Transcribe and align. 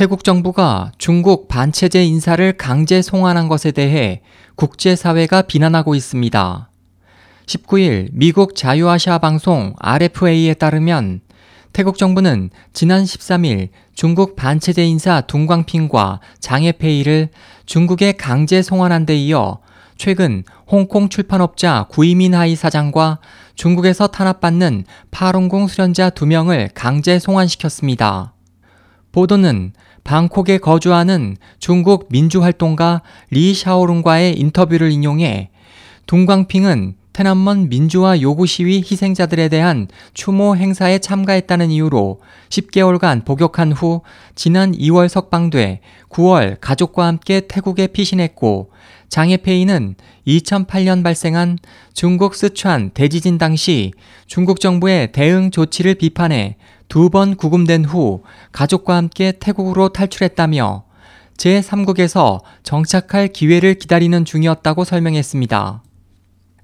태국 0.00 0.24
정부가 0.24 0.92
중국 0.96 1.46
반체제 1.46 2.02
인사를 2.02 2.54
강제 2.56 3.02
송환한 3.02 3.48
것에 3.48 3.70
대해 3.70 4.22
국제사회가 4.54 5.42
비난하고 5.42 5.94
있습니다. 5.94 6.70
19일 7.44 8.08
미국 8.12 8.56
자유아시아 8.56 9.18
방송 9.18 9.74
RFA에 9.78 10.54
따르면 10.54 11.20
태국 11.74 11.98
정부는 11.98 12.48
지난 12.72 13.04
13일 13.04 13.68
중국 13.92 14.36
반체제 14.36 14.86
인사 14.86 15.20
둥광핑과 15.20 16.20
장애페이를 16.38 17.28
중국에 17.66 18.12
강제 18.12 18.62
송환한 18.62 19.04
데 19.04 19.14
이어 19.16 19.58
최근 19.98 20.44
홍콩 20.66 21.10
출판업자 21.10 21.84
구이민하이 21.90 22.56
사장과 22.56 23.18
중국에서 23.54 24.06
탄압받는 24.06 24.86
파룬공 25.10 25.68
수련자 25.68 26.08
2명을 26.08 26.70
강제 26.72 27.18
송환시켰습니다. 27.18 28.32
보도는 29.12 29.72
방콕에 30.04 30.58
거주하는 30.58 31.36
중국 31.58 32.08
민주활동가 32.10 33.02
리 33.30 33.54
샤오룬과의 33.54 34.38
인터뷰를 34.38 34.90
인용해 34.90 35.50
동광핑은 36.06 36.94
테난먼 37.20 37.68
민주화 37.68 38.22
요구 38.22 38.46
시위 38.46 38.78
희생자들에 38.78 39.50
대한 39.50 39.88
추모 40.14 40.56
행사에 40.56 41.00
참가했다는 41.00 41.70
이유로 41.70 42.22
10개월간 42.48 43.26
복역한 43.26 43.72
후 43.72 44.00
지난 44.34 44.72
2월 44.72 45.06
석방돼 45.06 45.80
9월 46.08 46.56
가족과 46.62 47.04
함께 47.06 47.42
태국에 47.46 47.88
피신했고 47.88 48.70
장애페이는 49.10 49.96
2008년 50.26 51.04
발생한 51.04 51.58
중국 51.92 52.34
스촨 52.34 52.92
대지진 52.94 53.36
당시 53.36 53.92
중국 54.26 54.58
정부의 54.58 55.12
대응 55.12 55.50
조치를 55.50 55.96
비판해 55.96 56.56
두 56.88 57.10
번 57.10 57.36
구금된 57.36 57.84
후 57.84 58.22
가족과 58.52 58.96
함께 58.96 59.34
태국으로 59.38 59.90
탈출했다며 59.90 60.84
제3국에서 61.36 62.40
정착할 62.62 63.28
기회를 63.28 63.74
기다리는 63.74 64.24
중이었다고 64.24 64.84
설명했습니다. 64.84 65.82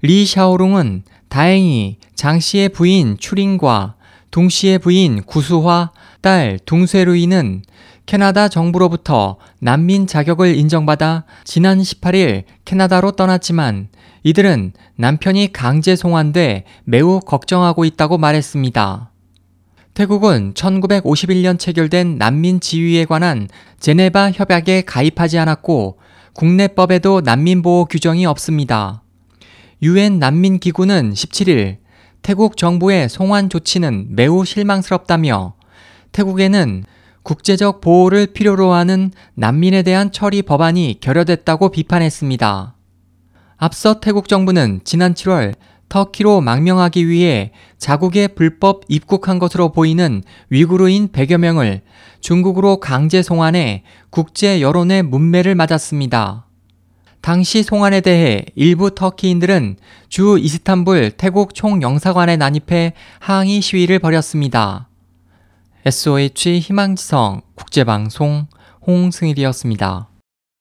리 0.01 0.25
샤오룽은 0.25 1.03
다행히 1.27 1.97
장 2.13 2.39
씨의 2.39 2.69
부인 2.69 3.17
추링과 3.17 3.95
둥 4.29 4.49
씨의 4.49 4.79
부인 4.79 5.23
구수화, 5.23 5.91
딸 6.21 6.59
둥쇠루이는 6.65 7.63
캐나다 8.05 8.47
정부로부터 8.47 9.37
난민 9.59 10.07
자격을 10.07 10.55
인정받아 10.55 11.25
지난 11.43 11.79
18일 11.79 12.43
캐나다로 12.63 13.11
떠났지만 13.11 13.89
이들은 14.23 14.73
남편이 14.95 15.51
강제 15.51 15.95
송환돼 15.95 16.65
매우 16.83 17.19
걱정하고 17.19 17.83
있다고 17.85 18.17
말했습니다. 18.17 19.11
태국은 19.93 20.53
1951년 20.53 21.57
체결된 21.57 22.17
난민 22.17 22.59
지위에 22.59 23.05
관한 23.05 23.47
제네바 23.79 24.31
협약에 24.31 24.83
가입하지 24.83 25.39
않았고 25.39 25.97
국내법에도 26.33 27.21
난민 27.21 27.63
보호 27.63 27.85
규정이 27.85 28.27
없습니다. 28.27 29.01
유엔 29.83 30.17
난민기구는 30.17 31.13
17일 31.13 31.77
태국 32.23 32.57
정부의 32.57 33.09
송환 33.09 33.49
조치는 33.49 34.07
매우 34.09 34.43
실망스럽다며 34.43 35.53
태국에는 36.11 36.83
국제적 37.21 37.81
보호를 37.81 38.27
필요로 38.27 38.73
하는 38.73 39.11
난민에 39.35 39.83
대한 39.83 40.11
처리 40.11 40.41
법안이 40.41 40.97
결여됐다고 40.99 41.69
비판했습니다. 41.69 42.75
앞서 43.57 43.99
태국 43.99 44.27
정부는 44.27 44.81
지난 44.83 45.13
7월 45.13 45.53
터키로 45.89 46.41
망명하기 46.41 47.07
위해 47.07 47.51
자국에 47.77 48.27
불법 48.27 48.83
입국한 48.87 49.37
것으로 49.37 49.71
보이는 49.71 50.23
위구르인 50.49 51.09
100여 51.09 51.37
명을 51.37 51.81
중국으로 52.19 52.79
강제 52.79 53.21
송환해 53.21 53.83
국제 54.09 54.59
여론의 54.59 55.03
문매를 55.03 55.53
맞았습니다. 55.53 56.46
당시 57.27 57.61
송환에 57.61 57.99
대해 57.99 58.45
일부 58.55 58.95
터키인들은 58.95 59.75
주 60.07 60.37
이스탄불 60.39 61.11
태국 61.17 61.53
총영사관에 61.53 62.37
난입해 62.37 62.93
항의 63.19 63.59
시위를 63.59 63.99
벌였습니다. 63.99 64.87
SOH 65.85 66.59
희망지성 66.59 67.41
국제방송 67.55 68.47
홍승일이었습니다. 68.87 70.07